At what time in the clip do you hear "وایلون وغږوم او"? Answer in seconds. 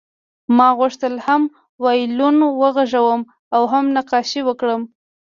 1.83-3.61